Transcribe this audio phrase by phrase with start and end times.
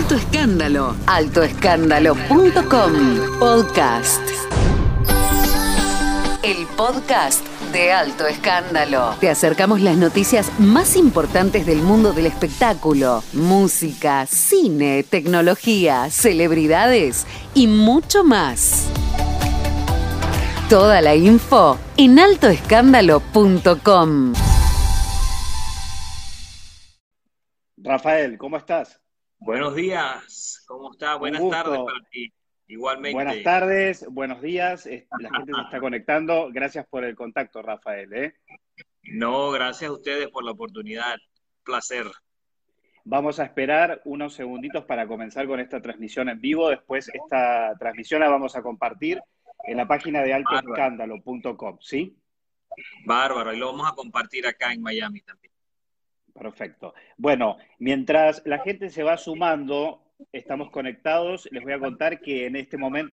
[0.00, 0.96] Alto Escándalo.
[1.06, 3.38] Altoescándalo.com.
[3.38, 4.22] Podcast.
[6.42, 9.16] El podcast de Alto Escándalo.
[9.20, 17.66] Te acercamos las noticias más importantes del mundo del espectáculo, música, cine, tecnología, celebridades y
[17.66, 18.86] mucho más.
[20.70, 24.32] Toda la info en altoescándalo.com.
[27.76, 28.99] Rafael, ¿cómo estás?
[29.40, 31.16] Buenos días, ¿cómo está?
[31.16, 32.30] Buenas tardes para ti.
[32.66, 33.14] Igualmente.
[33.14, 34.86] Buenas tardes, buenos días.
[34.86, 36.50] La gente se está conectando.
[36.52, 38.12] Gracias por el contacto, Rafael.
[38.12, 38.34] ¿eh?
[39.02, 41.16] No, gracias a ustedes por la oportunidad.
[41.64, 42.06] Placer.
[43.04, 46.68] Vamos a esperar unos segunditos para comenzar con esta transmisión en vivo.
[46.68, 49.22] Después esta transmisión la vamos a compartir
[49.64, 52.14] en la página de altoescándalo.com, ¿sí?
[53.06, 55.49] Bárbaro, y lo vamos a compartir acá en Miami también.
[56.32, 56.94] Perfecto.
[57.16, 60.02] Bueno, mientras la gente se va sumando,
[60.32, 61.48] estamos conectados.
[61.50, 63.12] Les voy a contar que en este momento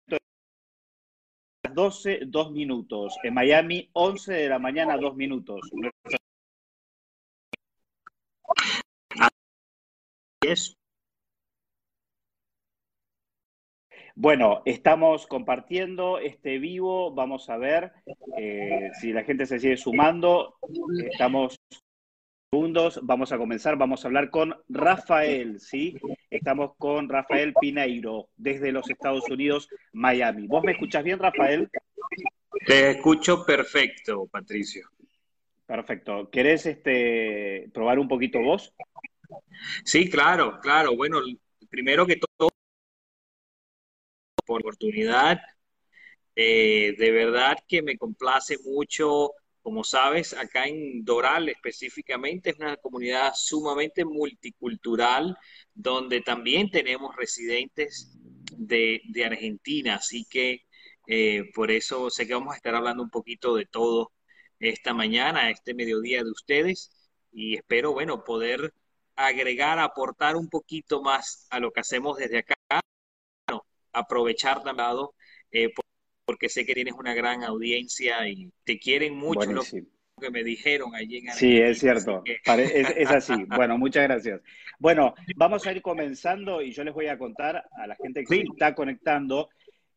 [1.63, 3.15] las 12, 2 minutos.
[3.23, 5.61] En Miami, 11 de la mañana, 2 minutos.
[14.15, 17.13] Bueno, estamos compartiendo este vivo.
[17.13, 17.93] Vamos a ver
[18.37, 20.57] eh, si la gente se sigue sumando.
[21.11, 21.57] Estamos
[22.53, 25.97] segundos, vamos a comenzar, vamos a hablar con Rafael, ¿sí?
[26.29, 30.45] Estamos con Rafael Pineiro, desde los Estados Unidos, Miami.
[30.45, 31.67] ¿Vos me escuchás bien, Rafael?
[32.67, 34.87] Te escucho perfecto, Patricio.
[35.65, 36.29] Perfecto.
[36.29, 38.71] ¿Querés este, probar un poquito vos?
[39.83, 40.95] Sí, claro, claro.
[40.95, 41.21] Bueno,
[41.71, 42.49] primero que todo,
[44.45, 45.41] por oportunidad,
[46.35, 49.31] eh, de verdad que me complace mucho
[49.63, 55.37] como sabes, acá en Doral específicamente es una comunidad sumamente multicultural
[55.73, 58.11] donde también tenemos residentes
[58.57, 60.65] de, Argentina, así que
[61.07, 64.11] eh, por eso sé que vamos a estar hablando un poquito de todo
[64.59, 66.91] esta mañana, este mediodía de ustedes
[67.31, 68.73] y espero, bueno, poder
[69.15, 72.55] agregar, aportar un poquito más a lo que hacemos desde acá,
[73.93, 74.87] aprovechar también
[75.51, 75.69] eh,
[76.25, 80.95] porque sé que tienes una gran audiencia y te quieren mucho lo que me dijeron
[80.95, 81.35] allí en Argentina.
[81.35, 83.33] Sí, es cierto, es, así.
[83.55, 84.41] bueno, muchas gracias.
[84.79, 88.35] Bueno, vamos a ir comenzando y yo les voy a contar a la gente que
[88.35, 89.49] se está conectando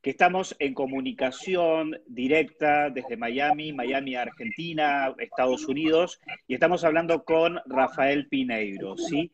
[0.07, 7.61] que estamos en comunicación directa desde Miami, Miami, Argentina, Estados Unidos, y estamos hablando con
[7.67, 9.33] Rafael Pineiro, ¿sí?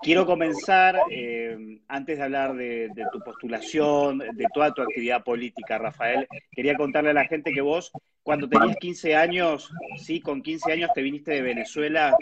[0.00, 6.28] Quiero comenzar, eh, antes de hablar de, tu postulación, de toda tu actividad política, Rafael,
[6.52, 7.90] quería contarle a la gente que vos,
[8.22, 12.16] cuando tenías 15 años, sí, con 15 años te viniste de Venezuela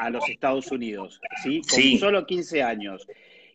[0.00, 1.62] a los Estados Unidos, ¿sí?
[1.70, 3.06] Con solo 15 años.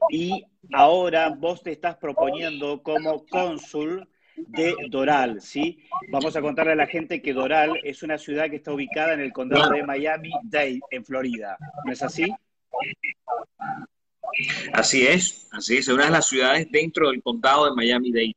[0.10, 5.84] Y ahora vos te estás proponiendo como cónsul de Doral, ¿sí?
[6.10, 9.20] Vamos a contarle a la gente que Doral es una ciudad que está ubicada en
[9.22, 11.58] el condado de Miami-Dade, en Florida.
[11.86, 12.34] ¿No es así?
[14.74, 18.36] Así es, así es, una de las ciudades dentro del condado de Miami-Dade.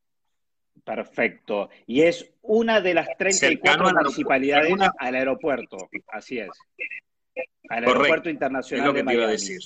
[0.84, 1.68] Perfecto.
[1.86, 5.88] Y es una de las 34 municipalidades al aeropuerto.
[6.08, 6.50] Así es.
[7.68, 9.32] Al aeropuerto internacional de Miami.
[9.32, 9.60] Decir.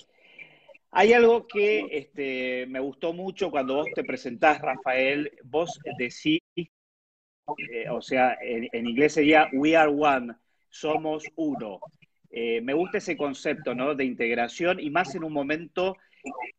[0.93, 5.31] Hay algo que este, me gustó mucho cuando vos te presentás, Rafael.
[5.45, 10.34] Vos decís, eh, o sea, en inglés sería We are one,
[10.69, 11.81] somos uno.
[12.31, 13.95] Eh, me gusta ese concepto ¿no?
[13.95, 15.97] de integración y más en un momento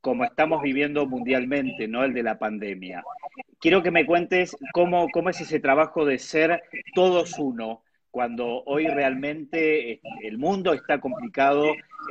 [0.02, 2.04] como estamos viviendo mundialmente, ¿no?
[2.04, 3.04] el de la pandemia.
[3.60, 6.64] Quiero que me cuentes cómo, cómo es ese trabajo de ser
[6.94, 11.66] todos uno, cuando hoy realmente eh, el mundo está complicado,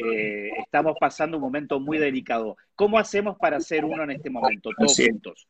[0.04, 2.56] eh, estamos pasando un momento muy delicado.
[2.74, 5.46] ¿Cómo hacemos para ser uno en este momento, todos juntos?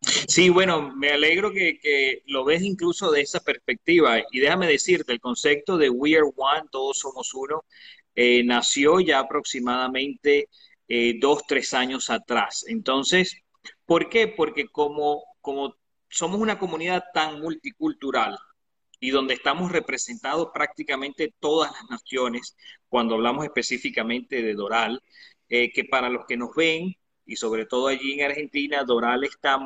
[0.00, 4.18] Sí, bueno, me alegro que, lo ves incluso de esa perspectiva.
[4.30, 7.64] Y déjame decirte, el concepto de We are one, todos somos uno,
[8.14, 10.48] eh, nació ya aproximadamente
[10.88, 12.64] eh, dos, tres años atrás.
[12.68, 13.36] Entonces,
[13.84, 14.28] ¿por qué?
[14.28, 15.74] Porque como, como
[16.08, 18.38] somos una comunidad tan multicultural
[19.00, 22.56] y donde estamos representados prácticamente todas las naciones,
[22.88, 25.02] cuando hablamos específicamente de Doral,
[25.48, 26.94] eh, que para los que nos ven,
[27.24, 29.58] y sobre todo allí en Argentina, Doral está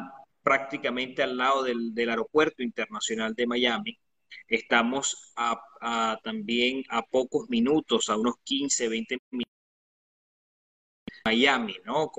[0.43, 3.99] prácticamente al lado del, aeropuerto internacional de Miami.
[4.49, 5.33] Estamos
[6.23, 9.53] también a pocos minutos, a unos 15, 20 minutos
[11.25, 12.11] Miami, ¿no?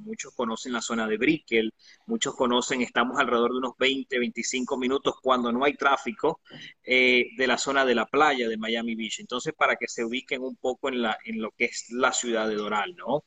[0.00, 1.72] Muchos conocen la zona de Brickell,
[2.06, 6.40] muchos conocen, estamos alrededor de unos 20, 25 minutos cuando no hay tráfico
[6.82, 9.20] eh, de la zona de la playa de Miami Beach.
[9.20, 12.48] Entonces, para que se ubiquen un poco en, la, en lo que es la ciudad
[12.48, 13.24] de Doral, ¿no?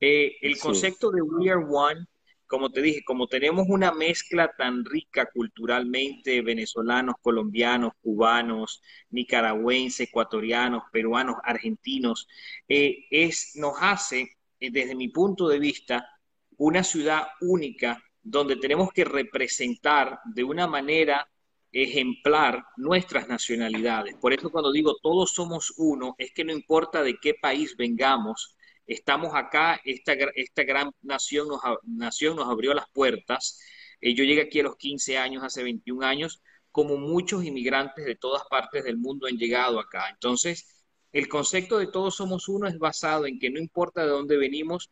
[0.00, 2.06] Eh, el concepto de We Are One,
[2.46, 10.84] como te dije, como tenemos una mezcla tan rica culturalmente, venezolanos, colombianos, cubanos, nicaragüenses, ecuatorianos,
[10.90, 12.26] peruanos, argentinos,
[12.68, 16.08] eh, es, nos hace desde mi punto de vista,
[16.56, 21.28] una ciudad única donde tenemos que representar de una manera
[21.72, 24.16] ejemplar nuestras nacionalidades.
[24.16, 28.56] Por eso cuando digo todos somos uno, es que no importa de qué país vengamos,
[28.86, 33.60] estamos acá, esta, esta gran nación nos, nación nos abrió las puertas.
[34.00, 38.16] Eh, yo llegué aquí a los 15 años, hace 21 años, como muchos inmigrantes de
[38.16, 40.08] todas partes del mundo han llegado acá.
[40.10, 40.77] Entonces,
[41.12, 44.90] el concepto de todos somos uno es basado en que no importa de dónde venimos,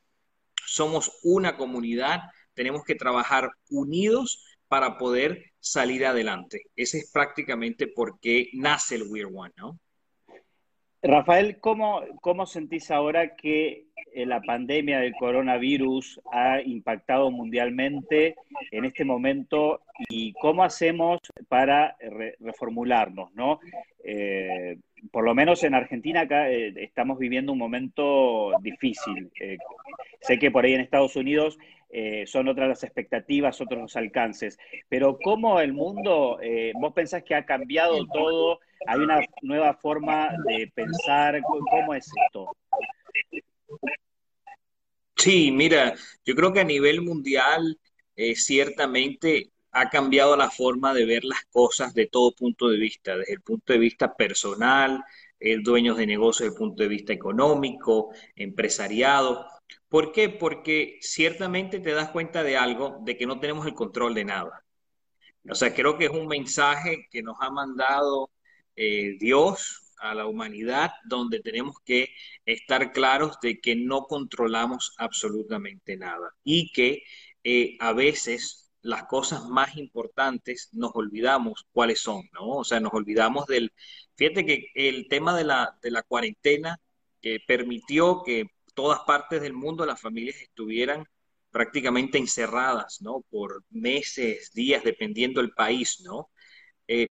[0.67, 2.21] somos una comunidad,
[2.55, 6.63] tenemos que trabajar unidos para poder salir adelante.
[6.75, 9.79] Ese es prácticamente por qué nace el We're One, ¿no?
[11.03, 18.35] Rafael, ¿cómo, ¿cómo sentís ahora que eh, la pandemia del coronavirus ha impactado mundialmente
[18.73, 21.97] en este momento y cómo hacemos para
[22.41, 23.61] reformularnos, ¿no?
[24.03, 24.79] Eh,
[25.11, 29.31] por lo menos en Argentina acá eh, estamos viviendo un momento difícil.
[30.21, 31.59] sé que por ahí en Estados Unidos
[32.27, 34.59] son otras las expectativas, otros los alcances,
[34.89, 36.39] pero ¿cómo el mundo,
[36.75, 38.61] vos pensás que ha cambiado todo?
[38.87, 41.41] ¿Hay una nueva forma de pensar?
[41.71, 42.51] ¿Cómo es esto?
[45.17, 45.95] Sí, mira,
[46.25, 47.79] yo creo que a nivel mundial
[48.15, 53.15] eh, ciertamente ha cambiado la forma de ver las cosas de todo punto de vista,
[53.15, 55.05] desde el punto de vista personal,
[55.39, 59.47] el dueños de negocios desde el punto de vista económico, empresariado.
[59.91, 60.31] ¿Por qué?
[60.31, 64.65] Porque ciertamente te das cuenta de algo, de que no tenemos el control de nada.
[65.51, 68.31] O sea, creo que es un mensaje que nos ha mandado
[68.77, 72.09] eh, Dios a la humanidad, donde tenemos que
[72.47, 77.03] estar claros de que no controlamos absolutamente nada y que
[77.45, 82.49] eh, a veces las cosas más importantes nos olvidamos cuáles son, ¿no?
[82.59, 83.73] O sea, nos olvidamos del...
[84.15, 86.81] Fíjate que el tema de la, de la cuarentena
[87.21, 91.07] que permitió que todas partes del mundo las familias estuvieran
[91.51, 93.23] prácticamente encerradas, ¿no?
[93.31, 96.31] Por meses, días, dependiendo del país, ¿no?
[96.87, 97.09] Eh,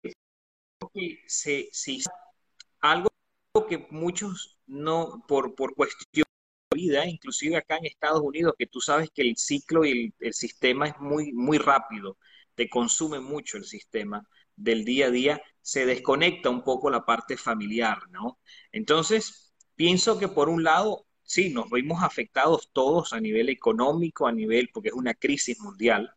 [2.81, 3.10] algo
[3.68, 6.25] que muchos no, por, por cuestión
[6.79, 10.99] inclusive acá en Estados Unidos, que tú sabes que el ciclo y el, sistema es
[10.99, 12.17] muy, muy rápido,
[12.55, 17.37] te consume mucho el sistema del día a día, se desconecta un poco la parte
[17.37, 18.39] familiar, ¿no?
[18.71, 24.31] Entonces, pienso que por un lado, sí, nos vimos afectados todos a nivel económico, a
[24.31, 26.11] nivel, porque es una crisis mundial,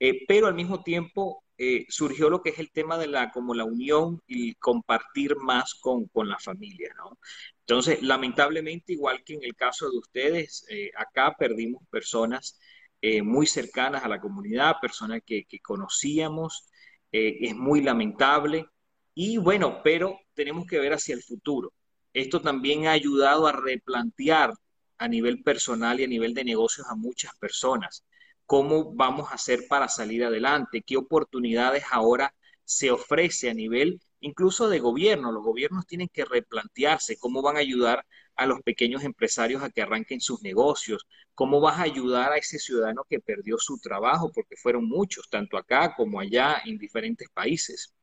[0.00, 3.54] eh, pero al mismo tiempo eh, surgió lo que es el tema de la, como
[3.54, 7.18] la unión y compartir más con, la familia, ¿no?
[7.66, 12.58] Entonces, lamentablemente, igual que en el caso de ustedes, eh, acá perdimos personas
[13.00, 16.68] eh, muy cercanas a la comunidad, personas que, conocíamos,
[17.10, 18.66] es muy lamentable,
[19.14, 21.72] y bueno, pero tenemos que ver hacia el futuro.
[22.12, 24.52] Esto también ha ayudado a replantear
[24.98, 28.04] a nivel personal y a nivel de negocios a muchas personas.
[28.46, 32.34] Cómo vamos a hacer para salir adelante, qué oportunidades ahora
[32.64, 35.32] se ofrece a nivel incluso de gobierno.
[35.32, 38.04] Los gobiernos tienen que replantearse cómo van a ayudar
[38.36, 42.58] a los pequeños empresarios a que arranquen sus negocios, cómo vas a ayudar a ese
[42.58, 47.94] ciudadano que perdió su trabajo, porque fueron muchos, tanto acá como allá en diferentes países.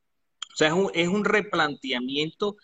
[0.53, 2.57] O sea, es un, replanteamiento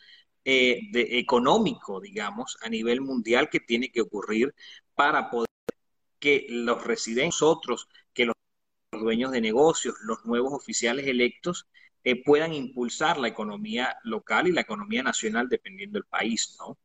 [0.46, 4.54] eh, de, económico, digamos, a nivel mundial que tiene que ocurrir
[4.96, 5.48] para poder
[6.20, 8.36] que los residentes, nosotros, que los
[8.92, 11.68] dueños de negocios, los nuevos oficiales electos,
[12.10, 16.78] eh, puedan impulsar la economía local y la economía nacional dependiendo del país, ¿no?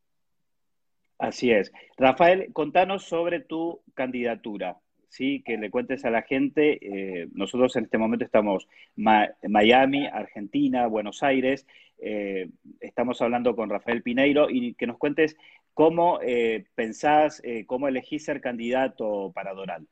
[1.17, 1.71] Así es.
[1.97, 5.41] Rafael, contanos sobre tu candidatura, ¿sí?
[5.47, 6.81] Que le cuentes a la gente.
[6.83, 11.69] Eh, nosotros en este momento estamos en Miami, Argentina, Buenos Aires.
[11.99, 12.50] Eh,
[12.81, 15.37] estamos hablando con Rafael Pineiro y que nos cuentes
[15.73, 19.87] ¿Cómo eh, pensás, cómo elegís ser candidato para Doral?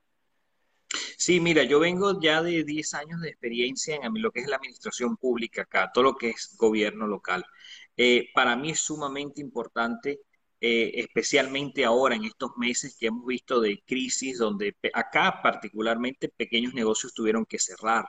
[1.20, 4.56] Sí, mira, yo vengo ya de 10 años de experiencia en lo que es la
[4.56, 7.44] administración pública acá, todo lo que es gobierno local.
[7.96, 10.20] Eh, para mí es sumamente importante,
[10.60, 17.12] especialmente ahora en estos meses que hemos visto de crisis, donde acá particularmente pequeños negocios
[17.14, 18.06] tuvieron que cerrar.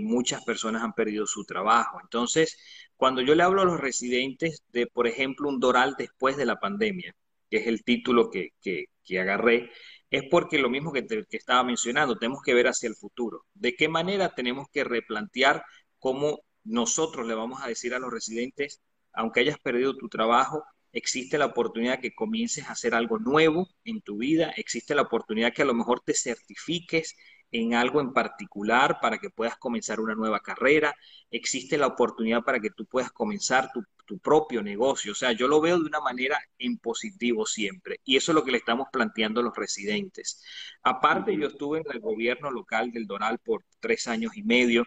[0.00, 1.98] muchas personas han perdido su trabajo.
[2.02, 2.56] Entonces,
[2.96, 6.58] cuando yo le hablo a los residentes de, por ejemplo, un Doral después de la
[6.60, 7.14] pandemia,
[7.50, 8.86] que es el título que, que,
[9.20, 9.70] agarré,
[10.10, 13.44] es porque lo mismo que, que estaba mencionando, tenemos que ver hacia el futuro.
[13.54, 15.64] ¿De qué manera tenemos que replantear
[15.98, 18.80] cómo nosotros le vamos a decir a los residentes,
[19.12, 24.00] aunque hayas perdido tu trabajo, existe la oportunidad que comiences a hacer algo nuevo en
[24.00, 27.16] tu vida, existe la oportunidad que a lo mejor te certifiques
[27.52, 30.94] en algo en particular para que puedas comenzar una nueva carrera,
[31.30, 33.84] existe la oportunidad para que tú puedas comenzar tu,
[34.22, 35.12] propio negocio.
[35.12, 38.42] O sea, yo lo veo de una manera en positivo siempre y eso es lo
[38.44, 40.42] que le estamos planteando a los residentes.
[40.82, 44.86] Aparte, yo estuve en el gobierno local del Doral por tres años y medio.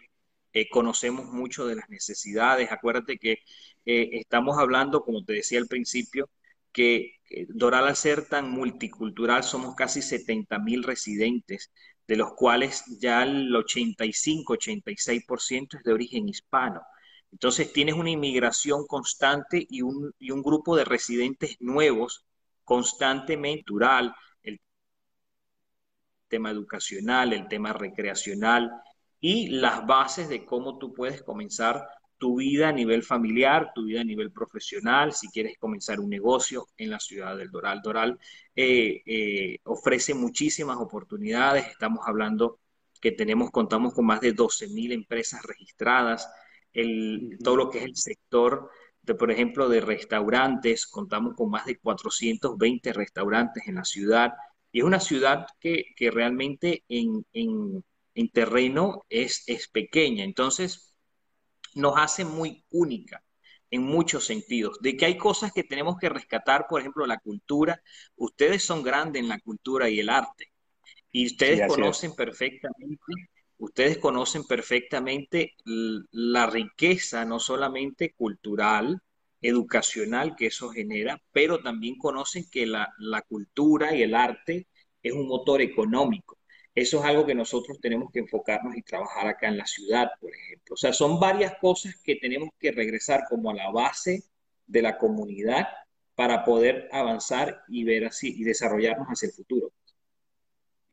[0.53, 2.71] Eh, conocemos mucho de las necesidades.
[2.71, 3.33] Acuérdate que
[3.85, 6.29] eh, estamos hablando, como te decía al principio,
[6.71, 11.71] que eh, Doral al ser tan multicultural somos casi 70 mil residentes
[12.11, 16.81] de los cuales ya el 85-86% es de origen hispano.
[17.31, 22.25] Entonces tienes una inmigración constante y un, y un grupo de residentes nuevos
[22.65, 24.13] constantemente natural,
[24.43, 24.59] el
[26.27, 28.69] tema educacional, el tema recreacional
[29.21, 31.87] y las bases de cómo tú puedes comenzar
[32.21, 36.67] tu vida a nivel familiar, tu vida a nivel profesional, si quieres comenzar un negocio
[36.77, 37.81] en la ciudad del Doral.
[37.81, 38.19] Doral
[38.55, 42.59] eh, eh, ofrece muchísimas oportunidades, estamos hablando
[43.01, 46.29] que tenemos, contamos con más de 12 mil empresas registradas,
[46.73, 48.69] el, todo lo que es el sector
[49.01, 54.33] de, por ejemplo, de restaurantes, contamos con más de 420 restaurantes en la ciudad,
[54.71, 60.90] y es una ciudad que, que realmente en, en, en terreno es, es pequeña, entonces
[61.75, 63.23] nos hace muy única
[63.69, 67.81] en muchos sentidos, de que hay cosas que tenemos que rescatar, por ejemplo, la cultura.
[68.17, 70.51] Ustedes son grandes en la cultura y el arte,
[71.11, 73.01] y ustedes conocen perfectamente,
[73.57, 79.01] ustedes conocen perfectamente la riqueza, no solamente cultural,
[79.41, 84.67] educacional que eso genera, pero también conocen que la, la cultura y el arte
[85.01, 86.37] es un motor económico.
[86.73, 90.33] Eso es algo que nosotros tenemos que enfocarnos y trabajar acá en la ciudad, por
[90.33, 90.73] ejemplo.
[90.73, 94.23] O sea, son varias cosas que tenemos que regresar como a la base
[94.67, 95.67] de la comunidad
[96.15, 99.71] para poder avanzar y ver así y desarrollarnos hacia el futuro.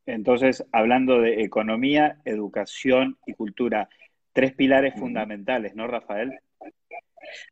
[0.06, 3.88] Entonces, hablando de economía, educación y cultura,
[4.32, 6.40] tres pilares fundamentales, ¿no, Rafael?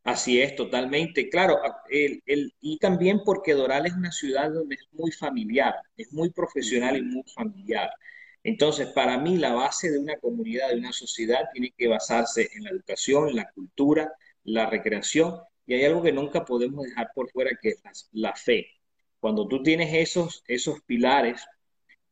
[0.04, 1.28] Así es, totalmente.
[1.28, 1.58] Claro,
[1.90, 2.22] el,
[2.60, 7.02] y también porque Doral es una ciudad donde es muy familiar, es muy profesional y
[7.02, 7.90] muy familiar.
[8.46, 12.62] Entonces, para mí, la base de una comunidad, de una sociedad, tiene que basarse en
[12.62, 14.12] la educación, en la cultura,
[14.44, 18.68] la recreación, y hay algo que nunca podemos dejar por fuera, que es la, fe.
[19.18, 21.44] Cuando tú tienes esos, esos pilares,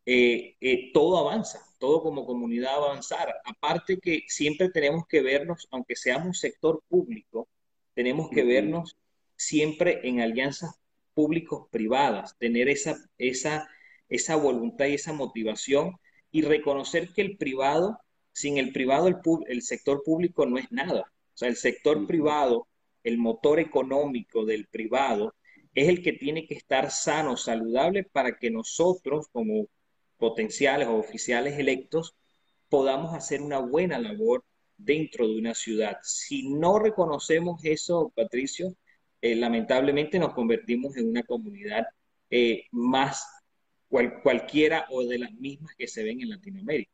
[0.07, 3.33] eh, eh, todo avanza, todo como comunidad avanzar.
[3.45, 7.49] Aparte que siempre tenemos que vernos, aunque seamos sector público,
[7.95, 8.97] tenemos que vernos
[9.37, 10.75] siempre en alianzas
[11.15, 13.69] públicos-privadas, tener esa, esa,
[14.09, 15.95] esa voluntad y esa motivación
[16.35, 17.97] y reconocer que el privado,
[18.33, 19.07] sin el privado,
[19.47, 21.03] el, sector público no es nada.
[21.03, 22.67] O sea, el sector privado,
[23.05, 25.33] el motor económico del privado,
[25.77, 29.69] es el que tiene que estar sano, saludable, para que nosotros, como
[30.17, 32.17] potenciales o oficiales electos,
[32.69, 34.45] podamos hacer una buena labor
[34.77, 35.99] dentro de una ciudad.
[36.03, 38.75] Si no reconocemos eso, Patricio,
[39.21, 41.85] eh, lamentablemente nos convertimos en una comunidad
[42.29, 43.25] eh, más
[44.23, 46.91] cualquiera o de las mismas que se ven en Latinoamérica.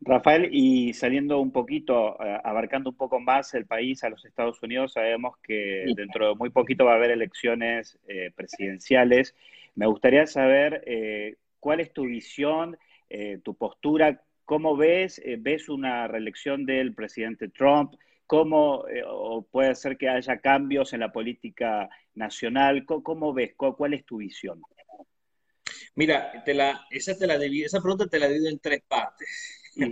[0.00, 4.62] Rafael, y saliendo un poquito, eh, abarcando un poco más el país a los Estados
[4.62, 9.34] Unidos, sabemos que dentro de muy poquito va a haber elecciones eh, presidenciales.
[9.74, 12.76] Me gustaría saber eh, cuál es tu visión,
[13.44, 17.94] tu postura, cómo ves, ves una reelección del presidente Trump,
[18.26, 18.84] cómo
[19.52, 24.62] puede ser que haya cambios en la política nacional, cómo, ves, cuál es tu visión.
[25.96, 29.28] Mira, te la, esa, te la esa pregunta te la divido en tres partes.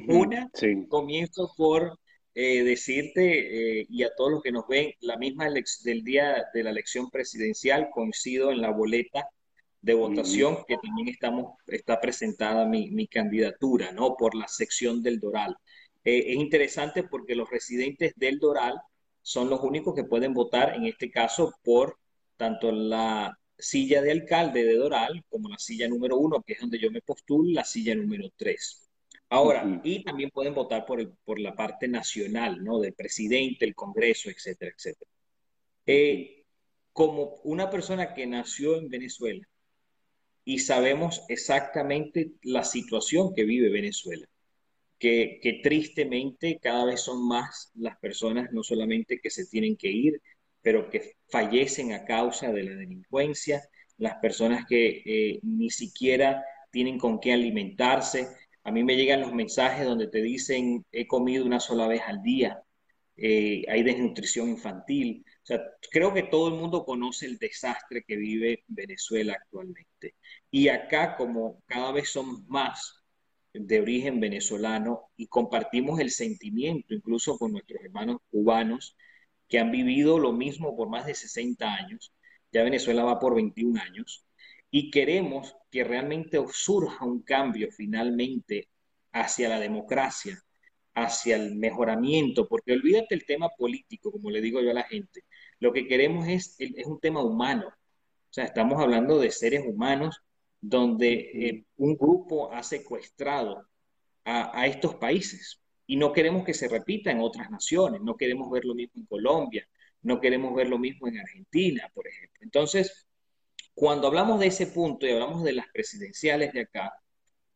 [0.08, 0.50] Una,
[0.88, 1.98] comienzo por
[2.34, 6.62] eh, decirte eh, y a todos los que nos ven, la misma del día de
[6.62, 9.28] la elección presidencial coincido en la boleta
[9.80, 14.16] de votación que también estamos, está presentada mi, mi, candidatura, ¿no?
[14.16, 15.56] Por la sección del Doral.
[16.04, 18.80] Eh, es interesante porque los residentes del Doral
[19.22, 21.98] son los únicos que pueden votar, en este caso, por
[22.36, 26.78] tanto la silla de alcalde de Doral, como la silla número uno, que es donde
[26.78, 28.90] yo me postulo, la silla número tres.
[29.28, 32.80] Ahora, y también pueden votar por, por la parte nacional, ¿no?
[32.80, 35.10] Del presidente, el Congreso, etcétera, etcétera.
[35.86, 36.44] Eh,
[36.92, 39.48] como una persona que nació en Venezuela
[40.44, 44.26] y sabemos exactamente la situación que vive Venezuela,
[44.98, 49.88] que, que tristemente cada vez son más las personas no solamente que se tienen que
[49.88, 50.20] ir,
[50.62, 53.62] pero que fallecen a causa de la delincuencia.
[53.98, 56.42] las personas que eh, ni siquiera
[56.72, 58.28] tienen con qué alimentarse.
[58.64, 62.22] A mí me llegan los mensajes donde te dicen, he comido una sola vez al
[62.22, 62.62] día,
[63.16, 65.24] eh, hay desnutrición infantil.
[65.42, 70.16] O sea, creo que todo el mundo conoce el desastre que vive Venezuela actualmente.
[70.50, 73.02] Y acá, como cada vez son más
[73.52, 78.96] de origen venezolano y compartimos el sentimiento incluso con nuestros hermanos cubanos
[79.52, 82.14] que han vivido lo mismo por más de 60 años,
[82.50, 84.24] ya Venezuela va por 21 años,
[84.70, 88.70] y queremos que realmente surja un cambio finalmente
[89.12, 90.42] hacia la democracia,
[90.94, 95.24] hacia el mejoramiento, porque olvídate el tema político, como le digo yo a la gente,
[95.60, 100.22] lo que queremos es, es un tema humano, o sea, estamos hablando de seres humanos
[100.62, 103.68] donde eh, un grupo ha secuestrado
[104.24, 105.61] a, a, estos países
[105.92, 109.04] y no queremos que se repita en otras naciones, no queremos ver lo mismo en
[109.04, 109.68] Colombia,
[110.00, 112.40] no queremos ver lo mismo en Argentina, por ejemplo.
[112.40, 113.06] Entonces,
[113.74, 116.94] cuando hablamos de ese punto y hablamos de las presidenciales de acá,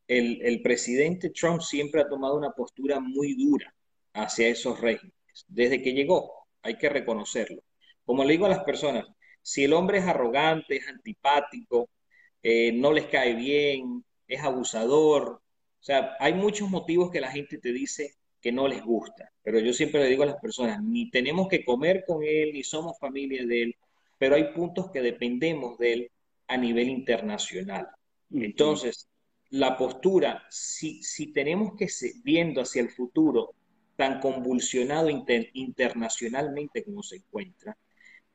[0.07, 3.75] el, el presidente Trump siempre ha tomado una postura muy dura
[4.13, 7.63] hacia esos regímenes, desde que llegó, hay que reconocerlo.
[8.05, 9.07] Como le digo a las personas,
[9.41, 11.89] si el hombre es arrogante, es antipático,
[12.43, 15.41] eh, no les cae bien, es abusador.
[15.81, 19.59] O sea, hay muchos motivos que la gente te dice que no les gusta, pero
[19.59, 22.99] yo siempre le digo a las personas, ni tenemos que comer con él, ni somos
[22.99, 23.77] familia de él,
[24.19, 26.11] pero hay puntos que dependemos de él
[26.49, 27.89] a nivel internacional.
[28.31, 29.09] Entonces,
[29.51, 31.89] la postura, si, si tenemos que
[32.25, 33.55] viendo hacia el futuro
[33.97, 37.77] tan convulsionado internacionalmente como se encuentra,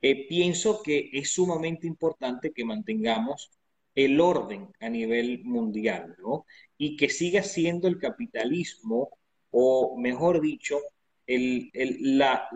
[0.02, 3.52] eh, pienso que es sumamente importante que mantengamos
[3.94, 6.46] el orden a nivel mundial, ¿no?
[6.78, 9.10] Y que siga siendo el capitalismo,
[9.52, 10.80] o mejor dicho,
[11.28, 12.50] la,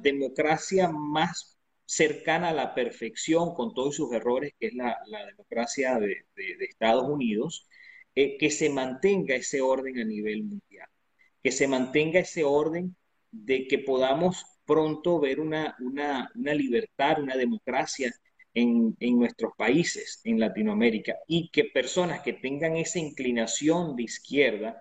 [0.00, 4.96] democracia más cercana a la perfección con todos sus errores, que es la,
[5.26, 6.24] democracia de,
[6.60, 7.68] Estados Unidos,
[8.14, 10.88] eh, que se mantenga ese orden a nivel mundial,
[11.42, 12.96] que se mantenga ese orden
[13.30, 18.12] de que podamos pronto ver una, una, una libertad, una democracia
[18.54, 24.80] en, nuestros países, en Latinoamérica, y que personas que tengan esa inclinación de izquierda,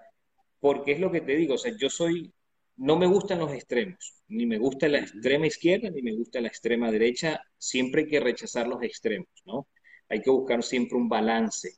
[0.63, 2.33] porque es lo que te digo, o sea, yo soy,
[2.77, 6.47] no me gustan los extremos, ni me gusta la extrema izquierda, ni me gusta la
[6.47, 9.67] extrema derecha, siempre hay que rechazar los extremos, ¿no?
[10.07, 11.73] Hay que buscar siempre un balance,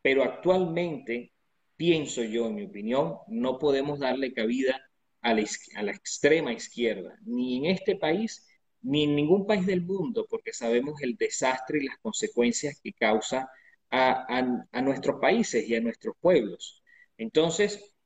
[0.00, 1.32] pero actualmente,
[1.76, 4.88] pienso yo, en mi opinión, no podemos darle cabida
[5.20, 8.46] a la, a la extrema izquierda, ni en este país,
[8.82, 13.50] ni en ningún país del mundo, porque sabemos el desastre y las consecuencias que causa
[13.90, 16.84] a, nuestros países y a nuestros pueblos.
[17.16, 17.97] Entonces,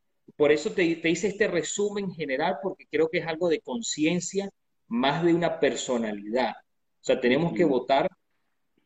[0.43, 4.51] por eso te, te hice este resumen general, porque creo que es algo de conciencia
[4.89, 6.51] más de una personalidad.
[6.51, 8.09] O sea, tenemos que votar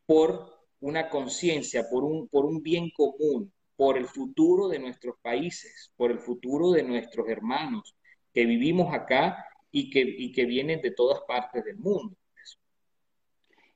[0.04, 5.90] por una conciencia, por un, por un bien común, por el futuro de nuestros países,
[5.96, 7.96] por el futuro de nuestros hermanos
[8.34, 12.14] que vivimos acá y que, y que vienen de todas partes del mundo.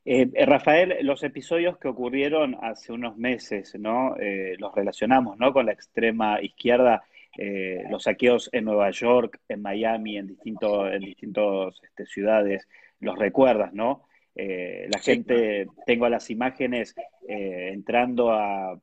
[0.05, 4.17] Eh, eh, Rafael, los episodios que ocurrieron hace unos meses, ¿no?
[4.19, 5.55] Eh, los relacionamos, ¿no?
[5.55, 7.05] Con la extrema izquierda,
[7.89, 12.69] los saqueos en Nueva York, en Miami, en distintos, en distintos este, ciudades,
[13.01, 14.05] los recuerdas, ¿no?
[14.35, 16.95] la gente, tengo las imágenes
[17.27, 18.79] entrando a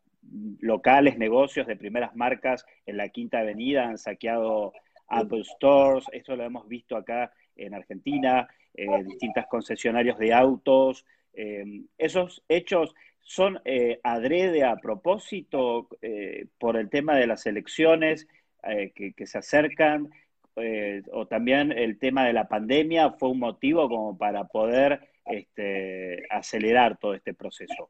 [0.60, 4.74] locales, negocios de primeras marcas en la Quinta Avenida, han saqueado
[5.08, 11.06] Apple Stores, esto lo hemos visto acá en Argentina, eh, distintas concesionarios de autos.
[11.34, 15.90] Eh, esos hechos son eh, adrede a propósito
[16.58, 18.28] por el tema de las elecciones
[18.62, 20.10] que, se acercan,
[21.12, 26.98] o también el tema de la pandemia fue un motivo como para poder este, acelerar
[26.98, 27.90] todo este proceso.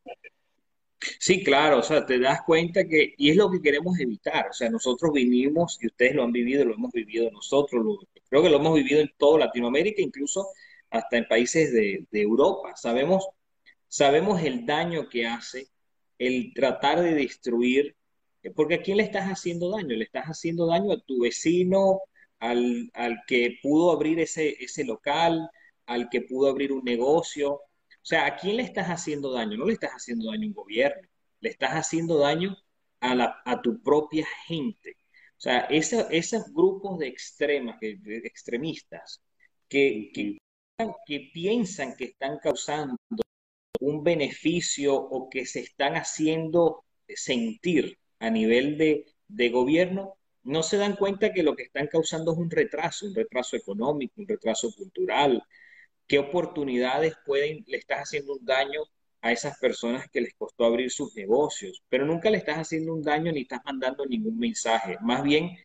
[1.20, 4.54] Sí, claro, o sea, te das cuenta que, y es lo que queremos evitar, o
[4.54, 8.00] sea, nosotros vivimos, y ustedes lo han vivido, lo hemos vivido nosotros,
[8.30, 10.48] creo que lo hemos vivido en toda Latinoamérica, incluso
[10.90, 12.76] hasta en países de, Europa.
[12.76, 13.28] Sabemos,
[13.88, 15.68] sabemos el daño que hace
[16.18, 17.96] el tratar de destruir,
[18.56, 19.96] porque ¿a quién le estás haciendo daño?
[19.96, 22.02] Le estás haciendo daño a tu vecino,
[22.40, 25.50] al, al que pudo abrir ese, ese local,
[25.86, 27.62] al que pudo abrir un negocio,
[28.08, 29.58] o sea, ¿a quién le estás haciendo daño?
[29.58, 31.08] No le estás haciendo daño a un gobierno,
[31.42, 32.58] le estás haciendo daño
[33.02, 34.96] a, la, a tu propia gente.
[35.38, 39.22] O sea, esos grupos de extremas, de, extremistas,
[39.68, 42.96] que, que piensan que están causando
[43.82, 50.78] un beneficio o que se están haciendo sentir a nivel de, de, gobierno, no se
[50.78, 54.74] dan cuenta que lo que están causando es un retraso, un retraso económico, un retraso
[54.74, 55.44] cultural,
[56.08, 58.82] qué oportunidades pueden, le estás haciendo un daño
[59.22, 63.04] a esas personas que les costó abrir sus negocios, pero nunca le estás haciendo un
[63.04, 64.98] daño ni estás mandando ningún mensaje.
[65.02, 65.58] Más bien,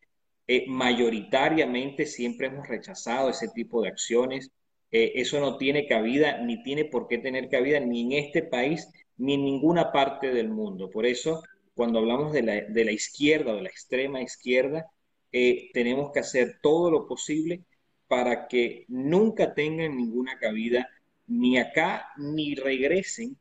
[0.48, 4.50] eh, mayoritariamente siempre hemos rechazado ese tipo de acciones.
[4.90, 8.88] Eh, eso no tiene cabida, ni tiene por qué tener cabida ni en este país,
[9.16, 10.90] ni en ninguna parte del mundo.
[10.90, 11.42] Por eso,
[11.74, 14.86] cuando hablamos de la, de la izquierda o de la extrema izquierda,
[15.32, 17.64] eh, tenemos que hacer todo lo posible
[18.08, 20.88] para que nunca tengan ninguna cabida
[21.26, 23.38] ni acá ni regresen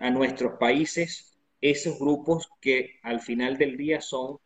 [0.00, 4.38] a nuestros países esos grupos que al final del día son,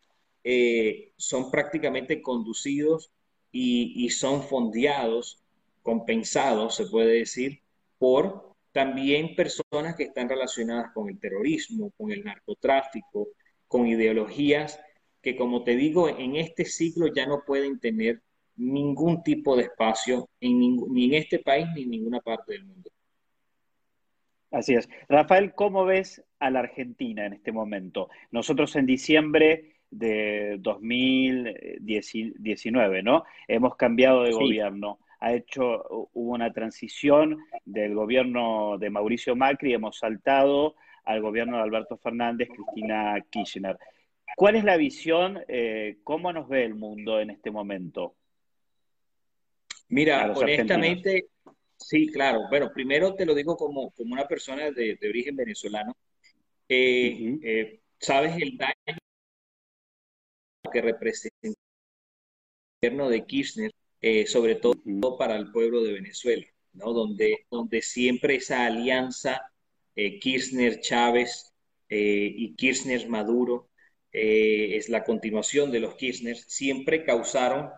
[0.43, 3.11] eh, son prácticamente conducidos
[3.51, 5.43] y, son fondeados,
[5.81, 7.61] compensados, se puede decir,
[7.97, 13.29] por también personas que están relacionadas con el terrorismo, con el narcotráfico,
[13.67, 14.79] con ideologías
[15.21, 18.21] que, como te digo, en este siglo ya no pueden tener
[18.55, 22.89] ningún tipo de espacio en ni en este país ni en ninguna parte del mundo.
[24.51, 24.89] Así es.
[25.09, 28.09] Rafael, ¿cómo ves a la Argentina en este momento?
[28.31, 33.25] Nosotros en diciembre de 2019, ¿no?
[33.47, 34.99] Hemos cambiado de gobierno.
[35.19, 40.75] Ha hecho, hubo una transición del gobierno de Mauricio Macri, hemos saltado
[41.05, 43.77] al gobierno de Alberto Fernández, Cristina Kirchner.
[44.35, 45.39] ¿Cuál es la visión?
[45.47, 48.15] Eh, ¿Cómo nos ve el mundo en este momento?
[49.89, 51.29] Mira, honestamente,
[51.77, 52.47] Sí, claro.
[52.49, 55.95] Bueno, primero te lo digo como, como una persona de, origen venezolano.
[56.67, 58.97] Eh, eh, ¿Sabes el daño
[60.71, 61.55] que representa el
[62.81, 66.93] gobierno de Kirchner, eh, sobre todo para el pueblo de Venezuela, ¿no?
[66.93, 69.41] donde, donde siempre esa alianza
[69.95, 71.53] Kirchner-Chávez
[71.89, 73.67] y Kirchner-Maduro
[74.11, 77.71] es la continuación de los Kirchner, siempre causaron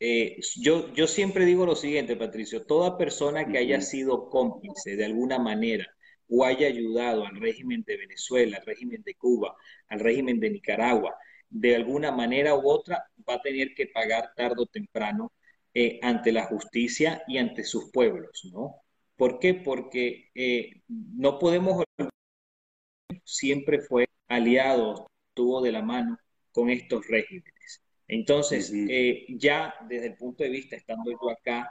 [0.00, 5.04] eh, yo, yo siempre digo lo siguiente, Patricio, toda persona que haya sido cómplice de
[5.06, 5.86] alguna manera
[6.28, 9.56] o haya ayudado al régimen de Venezuela, al régimen de Cuba,
[9.88, 11.16] al régimen de Nicaragua,
[11.48, 15.32] de alguna manera u otra va a tener que pagar tarde o temprano
[15.74, 18.76] eh, ante la justicia y ante sus pueblos, ¿no?
[19.16, 19.54] ¿Por qué?
[19.54, 21.84] Porque eh, no podemos
[23.24, 26.18] siempre fue aliado, tuvo de la mano
[26.52, 27.82] con estos regímenes.
[28.06, 31.70] Entonces, eh, ya desde el punto de vista, estando yo acá,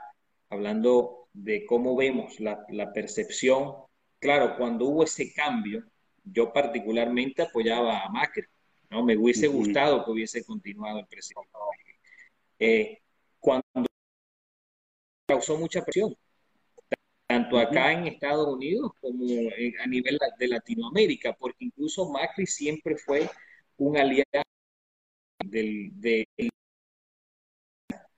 [0.50, 3.74] hablando de cómo vemos la, percepción,
[4.18, 5.84] claro, cuando hubo ese cambio,
[6.24, 8.46] yo particularmente apoyaba a Macri,
[8.90, 9.04] ¿no?
[9.04, 11.50] Me hubiese gustado que hubiese continuado el presidente.
[12.58, 12.98] Eh,
[13.38, 13.86] cuando
[15.26, 16.14] causó mucha presión,
[17.26, 19.24] tanto acá en Estados Unidos como
[19.82, 23.28] a nivel de Latinoamérica, porque incluso Macri siempre fue
[23.78, 24.42] un aliado
[25.44, 25.90] del,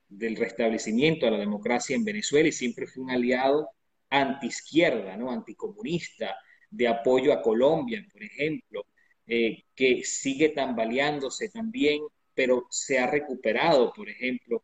[0.09, 3.71] del, restablecimiento de la democracia en Venezuela y siempre fue un aliado
[4.11, 5.31] anti-izquierda, ¿no?
[5.31, 6.37] anticomunista,
[6.71, 8.87] de apoyo a Colombia, por ejemplo,
[9.27, 12.03] eh, que sigue tambaleándose también,
[12.35, 14.63] pero se ha recuperado, por ejemplo,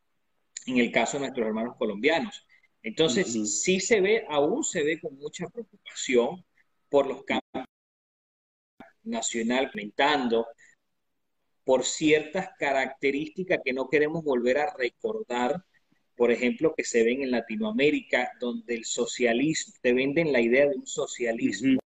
[0.67, 2.47] en el caso de nuestros hermanos colombianos.
[2.83, 6.45] Entonces, sí se ve, aún se ve con mucha preocupación
[6.89, 7.67] por los cambios
[9.05, 10.47] nacional aumentando,
[11.65, 15.65] por ciertas características que no queremos volver a recordar,
[16.17, 20.77] por ejemplo, que se ven en Latinoamérica, donde el socialismo, te venden la idea de
[20.77, 21.81] un socialismo,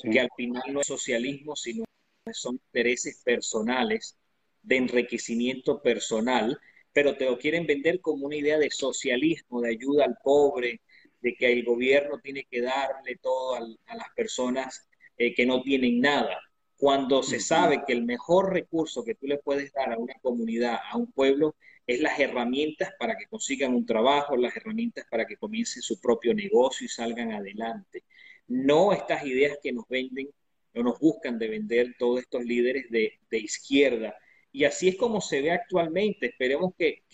[0.00, 1.84] que al final no es socialismo, sino
[2.32, 4.16] son intereses personales,
[4.62, 6.58] de enriquecimiento personal,
[6.92, 10.80] pero te lo quieren vender como una idea de socialismo, de ayuda al pobre,
[11.20, 16.00] de que el gobierno tiene que darle todo a, las personas eh, que no tienen
[16.00, 16.38] nada
[16.78, 20.78] cuando se sabe que el mejor recurso que tú le puedes dar a una comunidad,
[20.90, 25.36] a un pueblo, es las herramientas para que consigan un trabajo, las herramientas para que
[25.36, 28.04] comiencen su propio negocio y salgan adelante.
[28.46, 30.30] No estas ideas que nos venden
[30.74, 34.14] o nos buscan de vender todos estos líderes de, izquierda.
[34.58, 36.26] Y así es como se ve actualmente.
[36.26, 37.04] Esperemos que,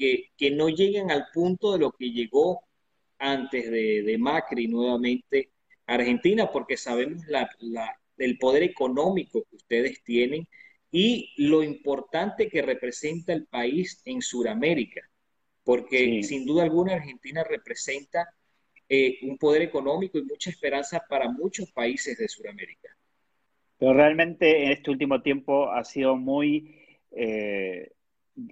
[0.52, 2.62] no lleguen al punto de lo que llegó
[3.18, 5.50] antes de, de Macri nuevamente
[5.84, 10.48] Argentina, porque sabemos la, la del poder económico que ustedes tienen
[10.90, 15.02] y lo importante que representa el país en Sudamérica,
[15.64, 18.26] porque sin duda alguna Argentina representa
[18.88, 22.96] eh, un poder económico y mucha esperanza para muchos países de Sudamérica.
[23.76, 26.83] Pero realmente en este último tiempo ha sido muy
[27.16, 27.90] eh,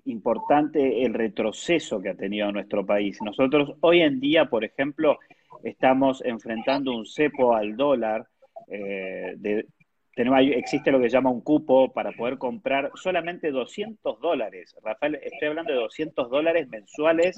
[0.04, 3.18] importante el retroceso que ha tenido nuestro país.
[3.22, 5.18] Nosotros hoy en día, por ejemplo,
[5.64, 8.26] estamos enfrentando un cepo al dólar
[8.68, 9.66] eh, de,
[10.14, 14.76] existe lo que se llama un cupo para poder comprar solamente 200 dólares.
[14.82, 17.36] Rafael, estoy hablando de 200 dólares mensuales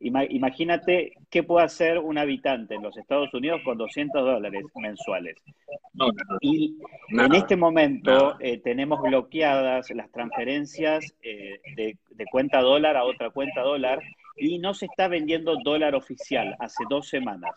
[0.00, 5.36] imagínate qué puede hacer un habitante en los Estados Unidos con 200 dólares mensuales.
[6.40, 6.76] y
[7.10, 11.96] en este momento eh, tenemos bloqueadas las transferencias eh, de,
[12.30, 14.00] cuenta dólar a otra cuenta dólar
[14.36, 17.52] y no se está vendiendo dólar oficial hace dos semanas.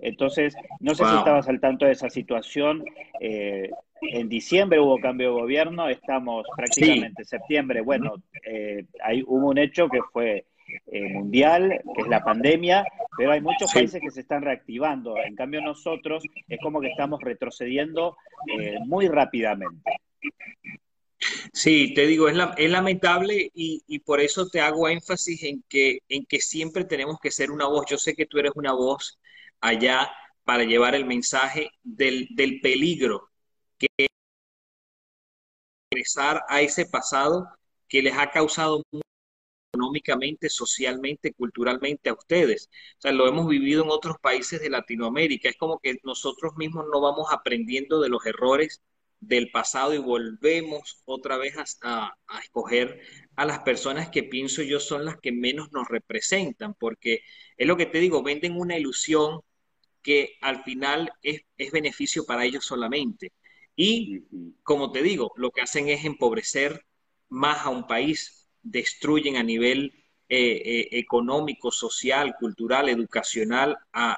[0.00, 2.84] Entonces, no sé si estabas al tanto de esa situación.
[3.20, 3.70] Eh,
[4.02, 7.80] en diciembre hubo cambio de gobierno, estamos prácticamente en septiembre.
[7.82, 8.84] Bueno, eh,
[9.26, 10.44] hubo un hecho que fue
[10.92, 12.84] eh, mundial, que es la pandemia,
[13.16, 15.16] pero hay muchos países que se están reactivando.
[15.16, 18.16] En cambio, nosotros es como que estamos retrocediendo
[18.86, 19.90] muy rápidamente.
[21.52, 26.00] Sí, te digo, es, es lamentable y, y, por eso te hago énfasis en que,
[26.08, 27.86] en que siempre tenemos que ser una voz.
[27.88, 29.20] Yo sé que tú eres una voz
[29.60, 30.10] allá
[30.44, 32.28] para llevar el mensaje del,
[32.62, 33.30] peligro
[33.78, 33.88] que
[35.90, 37.48] regresar a ese pasado
[37.88, 38.82] que les ha causado
[39.72, 42.68] económicamente, socialmente, culturalmente a ustedes.
[42.98, 45.48] O sea, lo hemos vivido en otros países de Latinoamérica.
[45.48, 48.82] Es como que nosotros mismos no vamos aprendiendo de los errores
[49.20, 53.00] del pasado y volvemos otra vez a, a, escoger
[53.36, 57.22] a las personas que pienso yo son las que menos nos representan, porque
[57.56, 59.40] es lo que te digo, venden una ilusión
[60.02, 63.32] que al final es, beneficio para ellos solamente.
[63.76, 64.24] Y,
[64.62, 66.84] como te digo, lo que hacen es empobrecer
[67.28, 70.02] más a un país, destruyen a nivel
[70.34, 74.16] eh, eh, económico, social, cultural, educacional a,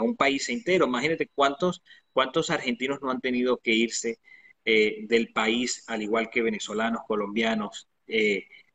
[0.00, 0.86] un país entero.
[0.86, 4.20] Imagínate cuántos, cuántos argentinos no han tenido que irse
[4.64, 7.88] eh, del país, al igual que venezolanos, colombianos,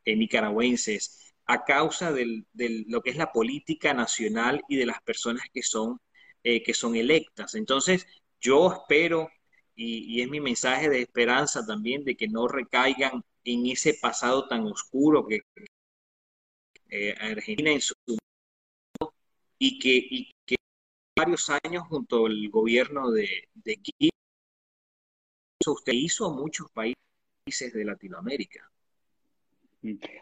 [0.06, 2.44] nicaragüenses, a causa de
[2.88, 6.02] lo que es la política nacional y de las personas que son
[6.44, 7.56] que son electas.
[7.56, 8.06] Entonces,
[8.42, 9.30] yo espero,
[9.76, 14.66] y, es mi mensaje de esperanza también, de que no recaigan en ese pasado tan
[14.66, 15.42] oscuro que
[16.90, 17.94] eh, Argentina en su
[19.58, 20.56] y que, y que
[21.18, 23.80] varios años junto al gobierno de, de
[25.66, 28.70] usted hizo muchos países de Latinoamérica.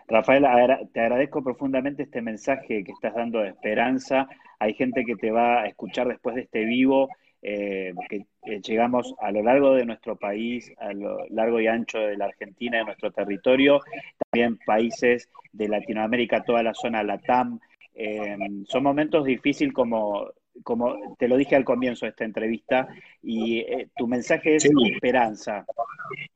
[0.07, 0.45] Rafael,
[0.93, 4.27] te agradezco profundamente este mensaje que estás dando de esperanza.
[4.59, 7.09] Hay gente que te va a escuchar después de este vivo,
[7.45, 11.99] eh, que eh, llegamos a lo largo de nuestro país, a lo largo y ancho
[11.99, 13.81] de la Argentina, de nuestro territorio,
[14.29, 17.59] también países de Latinoamérica, toda la zona LATAM.
[17.95, 20.31] Eh, son momentos difíciles como
[20.63, 22.87] como te lo dije al comienzo de esta entrevista,
[23.23, 25.65] y eh, tu mensaje es esperanza.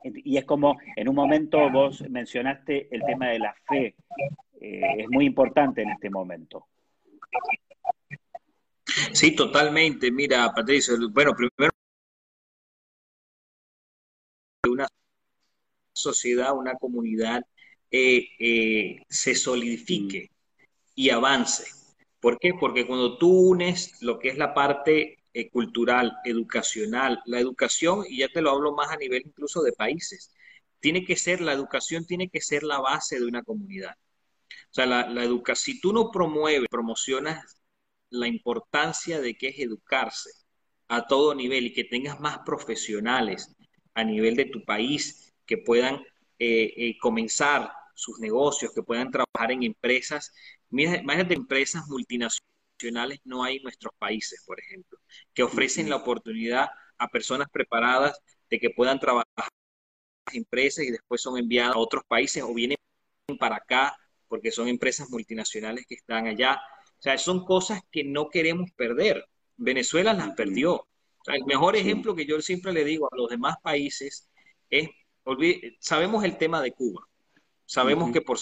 [0.03, 3.93] Y es como en un momento vos mencionaste el tema de la fe,
[4.59, 6.65] es muy importante en este momento.
[9.13, 10.11] Sí, totalmente.
[10.11, 11.71] Mira, Patricio, bueno, primero
[14.67, 14.87] una
[15.93, 17.41] sociedad, una comunidad
[17.91, 20.31] eh, se solidifique
[20.95, 21.65] y avance
[22.21, 22.53] ¿Por qué?
[22.59, 28.19] Porque cuando tú unes lo que es la parte eh, cultural, educacional, la educación, y
[28.19, 30.33] ya te lo hablo más a nivel incluso de países,
[30.81, 33.95] tiene que ser, la educación tiene que ser la base de una comunidad.
[34.51, 37.56] O sea, la, la educación, si tú no promueves, promocionas
[38.09, 40.29] la importancia de que es educarse
[40.87, 43.55] a todo nivel y que tengas más profesionales
[43.93, 45.95] a nivel de tu país que puedan
[46.39, 50.31] eh, eh, comenzar sus negocios, que puedan trabajar en empresas
[50.69, 54.99] Imagínate, empresas multinacionales no hay en nuestros países, por ejemplo,
[55.33, 59.49] que ofrecen la oportunidad a personas preparadas de que puedan trabajar
[60.31, 62.77] en empresas y después son enviadas a otros países o vienen
[63.39, 63.95] para acá
[64.27, 66.59] porque son empresas multinacionales que están allá.
[66.99, 69.25] O sea, son cosas que no queremos perder.
[69.57, 70.87] Venezuela las perdió.
[71.27, 74.29] el mejor ejemplo que yo siempre le digo a los demás países
[74.69, 74.89] es,
[75.79, 77.07] sabemos el tema de Cuba.
[77.65, 78.39] Sabemos que por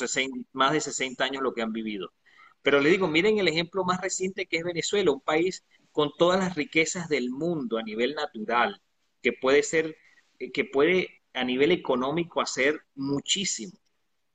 [0.54, 2.14] más de 60 años lo que han vivido.
[2.62, 6.40] Pero le digo, miren el ejemplo más reciente que es Venezuela, un país con todas
[6.40, 8.82] las riquezas del mundo a nivel natural,
[9.22, 9.98] que puede ser,
[10.40, 13.74] eh, que puede a nivel económico hacer muchísimo.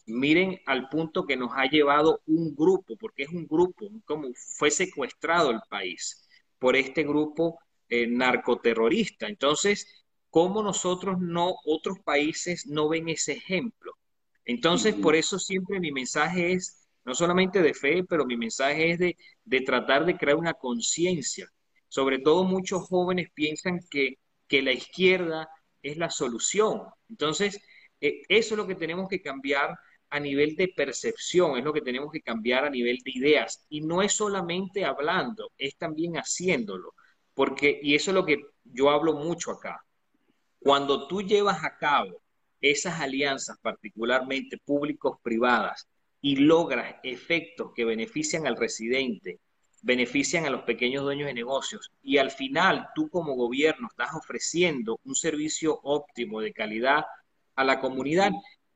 [0.07, 4.71] Miren al punto que nos ha llevado un grupo, porque es un grupo, como fue
[4.71, 6.27] secuestrado el país
[6.59, 7.59] por este grupo
[7.89, 9.27] eh, narcoterrorista.
[9.27, 13.97] Entonces, ¿cómo nosotros no, otros países no ven ese ejemplo?
[14.45, 18.99] Entonces, por eso siempre mi mensaje es, no solamente de fe, pero mi mensaje es
[18.99, 19.17] de,
[19.65, 21.49] tratar de crear una conciencia.
[21.89, 24.19] Sobre todo muchos jóvenes piensan que,
[24.63, 25.49] la izquierda
[25.83, 26.83] es la solución.
[27.09, 27.61] Entonces,
[28.01, 29.77] eh, eso es lo que tenemos que cambiar
[30.11, 33.65] a nivel de percepción, es lo que tenemos que cambiar a nivel de ideas.
[33.69, 36.95] Y no es solamente hablando, es también haciéndolo.
[37.35, 39.85] Porque, y eso es lo que yo hablo mucho acá,
[40.59, 42.23] cuando tú llevas a cabo
[42.61, 45.89] esas alianzas, particularmente públicos-privadas,
[46.21, 49.41] y logras efectos que benefician al residente,
[49.83, 55.01] benefician a los pequeños dueños de negocios y al final tú como gobierno estás ofreciendo
[55.05, 57.05] un servicio óptimo de calidad
[57.55, 58.31] a la comunidad,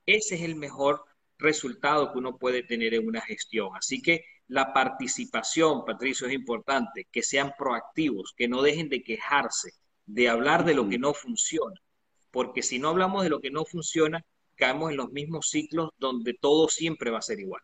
[0.06, 1.04] ese es el mejor
[1.38, 3.70] resultado que uno puede tener en una gestión.
[3.76, 9.70] Así que la participación, Patricio, es importante, que sean proactivos, que no dejen de quejarse,
[10.06, 11.80] de hablar de lo que no funciona,
[12.30, 16.34] porque si no hablamos de lo que no funciona, caemos en los mismos ciclos donde
[16.34, 17.62] todo siempre va a ser igual.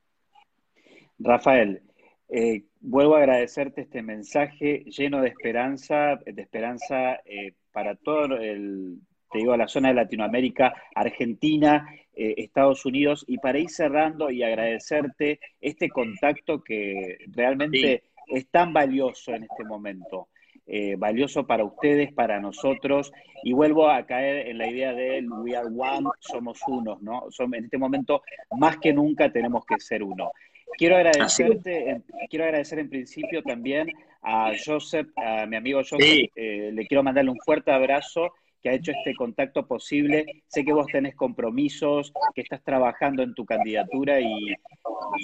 [1.19, 1.83] Rafael,
[2.29, 9.01] eh, vuelvo a agradecerte este mensaje lleno de esperanza, de esperanza eh, para todo el,
[9.31, 11.87] te digo, la zona de Latinoamérica, Argentina,
[12.23, 18.75] eh, Estados Unidos, y para ir cerrando y agradecerte este contacto que realmente es tan
[18.75, 20.29] valioso en este momento.
[20.67, 23.11] Eh, valioso para ustedes, para nosotros,
[23.43, 27.27] y vuelvo a caer en la idea de we are one, somos unos, ¿no?
[27.39, 28.23] en este momento,
[28.59, 30.31] más que nunca, tenemos que ser uno.
[30.77, 33.89] Quiero agradecerte, quiero agradecer en principio también
[34.21, 38.75] a Joseph, a mi amigo Joseph, eh, le quiero mandarle un fuerte abrazo que ha
[38.75, 40.42] hecho este contacto posible.
[40.49, 44.55] Sé que vos tenés compromisos, que estás trabajando en tu candidatura y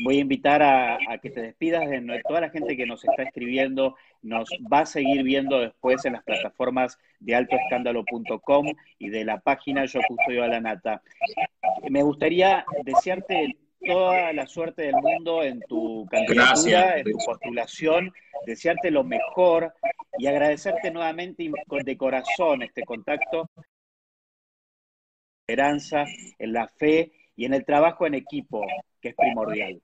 [0.04, 3.96] voy a invitar a, que te despidas de toda la gente que nos está escribiendo.
[4.22, 8.66] Nos va a seguir viendo después en las plataformas de altoescándalo.com
[8.98, 11.02] y de la página Yo Custodio a la Nata.
[11.88, 18.12] Me gustaría desearte toda la suerte del mundo en tu candidatura, en tu postulación,
[18.46, 19.72] desearte lo mejor
[20.18, 21.50] y agradecerte nuevamente
[21.84, 23.50] de corazón este contacto,
[25.46, 26.04] esperanza,
[26.38, 28.64] en la fe y en el trabajo en equipo,
[29.00, 29.80] que es primordial.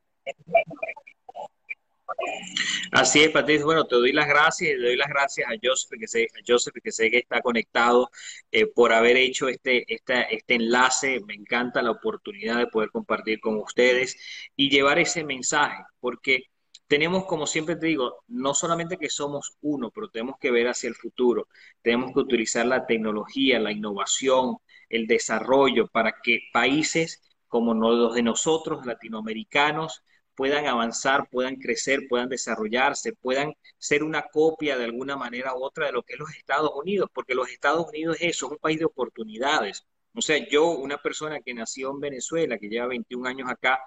[2.93, 3.65] Así es, Patricio.
[3.65, 6.75] Bueno, te doy las gracias y le doy las gracias a Joseph, que sé, Joseph,
[6.83, 8.11] que, sé que está conectado
[8.51, 11.21] eh, por haber hecho este, este enlace.
[11.27, 14.17] Me encanta la oportunidad de poder compartir con ustedes
[14.57, 16.52] y llevar ese mensaje, porque
[16.93, 20.89] tenemos, como siempre te digo, no solamente que somos uno, pero tenemos que ver hacia
[20.89, 21.49] el futuro.
[21.81, 24.59] Tenemos que utilizar la tecnología, la innovación,
[24.91, 32.29] el desarrollo para que países como los de nosotros, latinoamericanos, puedan avanzar, puedan crecer, puedan
[32.29, 36.37] desarrollarse, puedan ser una copia de alguna manera u otra de lo que es los
[36.37, 39.87] Estados Unidos, porque los Estados Unidos es eso, es un país de oportunidades.
[40.15, 43.81] O sea, yo, una persona que nació en Venezuela, que lleva 21 años acá,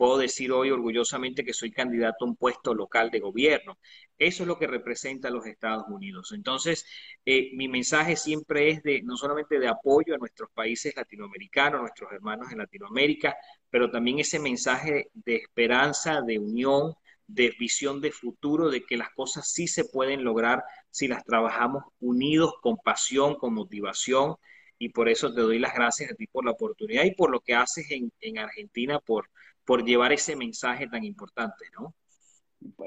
[0.00, 3.76] puedo decir hoy orgullosamente que soy candidato a un puesto local de gobierno.
[4.16, 6.32] Eso es lo que representa a los Estados Unidos.
[6.32, 6.86] Entonces,
[7.26, 11.82] eh, mi mensaje siempre es de no solamente de apoyo a nuestros países latinoamericanos, a
[11.82, 13.36] nuestros hermanos en Latinoamérica,
[13.68, 16.94] pero también ese mensaje de esperanza, de unión,
[17.26, 21.84] de visión de futuro, de que las cosas sí se pueden lograr si las trabajamos
[22.00, 24.36] unidos, con pasión, con motivación.
[24.78, 27.40] Y por eso te doy las gracias a ti por la oportunidad y por lo
[27.40, 29.28] que haces en, en Argentina, por
[29.70, 31.94] por llevar ese mensaje tan importante, ¿no?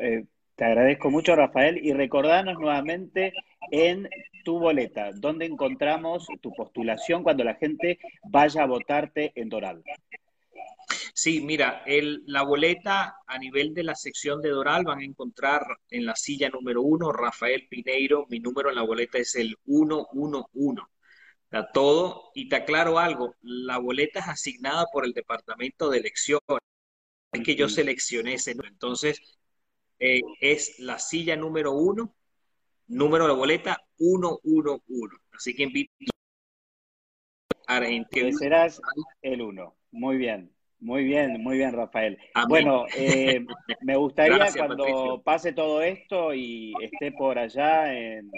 [0.02, 3.32] Eh, te agradezco mucho, Rafael, y recordanos nuevamente
[3.72, 4.10] en
[4.44, 9.82] tu boleta, ¿dónde encontramos tu postulación cuando la gente vaya a votarte en Doral?
[11.14, 15.62] Sí, mira, el, la boleta a nivel de la sección de Doral van a encontrar
[15.90, 20.82] en la silla número uno, Rafael Pineiro, mi número en la boleta es el 111
[21.72, 26.60] todo, y te aclaro algo, la boleta es asignada por el Departamento de Elecciones
[27.42, 28.70] que yo seleccioné ese número.
[28.70, 29.20] Entonces,
[30.00, 32.14] eh, es la silla número uno,
[32.88, 34.82] número de boleta 111.
[35.32, 35.92] Así que invito
[37.68, 38.32] a Argentina.
[38.38, 38.82] Serás
[39.22, 39.76] el uno.
[39.92, 40.52] Muy bien.
[40.84, 42.20] Muy bien, muy bien, Rafael.
[42.50, 43.46] Bueno, eh,
[43.82, 48.30] me gustaría cuando pase todo esto y esté por allá en,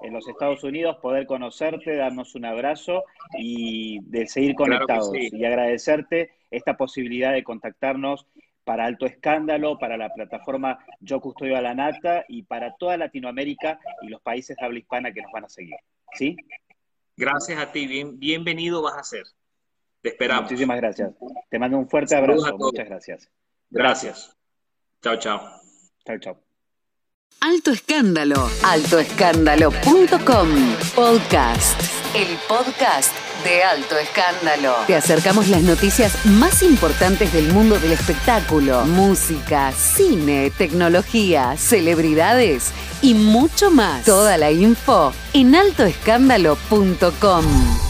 [0.00, 3.04] en, los Estados Unidos poder conocerte, darnos un abrazo
[3.38, 8.26] y de seguir conectados y agradecerte esta posibilidad de contactarnos
[8.64, 13.80] para Alto Escándalo, para la plataforma Yo Custodio a la Nata y para toda Latinoamérica
[14.02, 15.76] y los países de habla hispana que nos van a seguir.
[16.14, 16.36] ¿Sí?
[17.16, 19.24] Gracias a ti, Bien, bienvenido vas a ser.
[20.02, 20.44] Te esperamos.
[20.44, 21.12] Muchísimas gracias.
[21.50, 22.56] Te mando un fuerte abrazo.
[22.56, 23.30] Muchas gracias.
[23.68, 24.36] Gracias.
[25.02, 25.40] Chao, chao.
[26.04, 26.40] Chao, chao.
[27.40, 28.48] Alto Escándalo.
[28.64, 30.48] Altoescándalo.com.
[30.94, 31.80] Podcast.
[32.14, 34.74] El podcast de alto escándalo.
[34.86, 43.14] Te acercamos las noticias más importantes del mundo del espectáculo, música, cine, tecnología, celebridades y
[43.14, 44.04] mucho más.
[44.04, 47.89] Toda la info en altoescándalo.com.